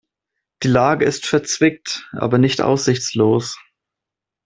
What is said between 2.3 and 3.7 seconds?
nicht aussichtslos.